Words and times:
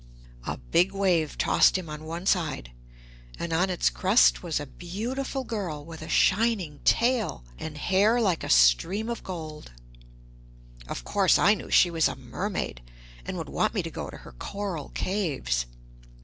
A 0.47 0.57
big 0.57 0.93
wave 0.93 1.37
tossed 1.37 1.77
him 1.77 1.87
on 1.87 2.05
one 2.05 2.25
side, 2.25 2.71
and 3.37 3.53
on 3.53 3.69
its 3.69 3.91
crest 3.91 4.41
was 4.41 4.59
a 4.59 4.65
beautiful 4.65 5.43
girl 5.43 5.85
with 5.85 6.01
a 6.01 6.09
shining 6.09 6.79
tail, 6.83 7.45
and 7.59 7.77
hair 7.77 8.19
like 8.19 8.43
a 8.43 8.49
stream 8.49 9.11
of 9.11 9.21
gold. 9.23 9.73
Of 10.87 11.03
course 11.03 11.37
I 11.37 11.53
knew 11.53 11.69
she 11.69 11.91
was 11.91 12.07
a 12.07 12.15
mermaid, 12.15 12.81
and 13.27 13.37
would 13.37 13.49
want 13.49 13.75
me 13.75 13.83
to 13.83 13.91
go 13.91 14.09
to 14.09 14.17
her 14.17 14.31
coral 14.31 14.89
caves. 14.95 15.67